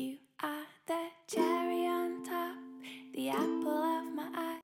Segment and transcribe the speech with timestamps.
[0.00, 2.56] You are the cherry on top,
[3.14, 4.60] the apple of my eye.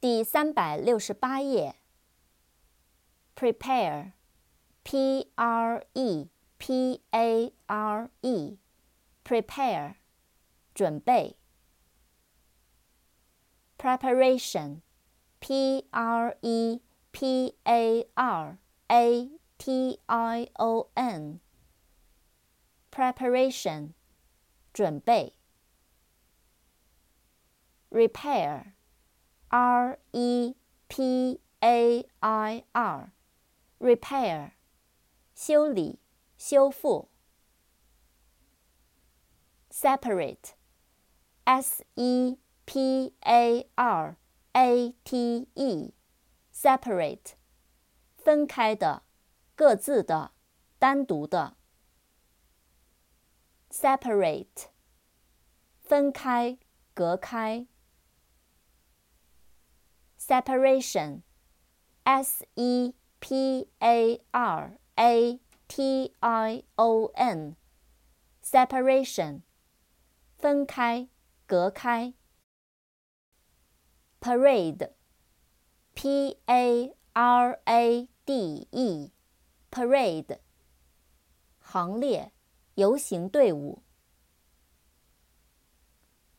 [0.00, 1.76] 第三百六十八页。
[3.34, 4.12] Prepare,
[4.82, 8.58] P R E P A R E,
[9.24, 9.94] prepare,
[10.74, 11.36] 准备。
[13.78, 14.82] Preparation,
[15.40, 16.80] P R E
[17.12, 18.58] P A R
[18.88, 21.40] A T I O N,
[22.95, 23.93] preparation,
[24.71, 25.33] 准备。
[27.89, 28.73] Repair,
[29.49, 30.55] R E
[30.87, 33.11] P A I R,
[33.79, 34.51] repair,
[35.33, 35.99] 修理、
[36.37, 37.09] 修复。
[39.69, 40.53] Separate,
[41.43, 44.15] S E P A R
[44.53, 45.93] A T E,
[46.53, 47.33] separate,
[48.15, 49.03] 分开的、
[49.53, 50.31] 各自的、
[50.79, 51.57] 单独的。
[53.77, 54.69] Separate,
[55.81, 56.57] 分开、
[56.93, 57.67] 隔开。
[60.17, 61.23] Separation,
[62.05, 67.57] S E P A R A T I O N,
[68.41, 69.41] separation,
[70.37, 71.09] 分开、
[71.45, 72.13] 隔开。
[74.21, 74.91] Parade,
[75.93, 79.11] P A R A D E,
[79.69, 80.39] parade,
[81.59, 82.31] 行列、
[82.75, 83.81] 游行队伍。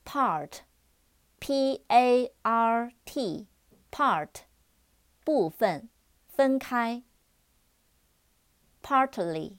[0.05, 0.61] Part,
[1.41, 3.49] P A R T,
[3.91, 4.43] part,
[5.25, 5.89] 部分、
[6.29, 7.03] 分开。
[8.83, 9.57] Partly,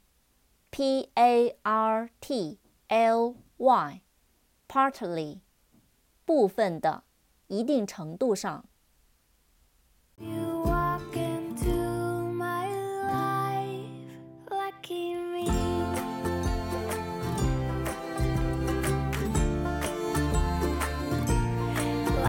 [0.69, 4.01] P A R T L Y,
[4.69, 5.41] partly,
[6.23, 7.03] 部分的，
[7.47, 8.69] 一定程度上。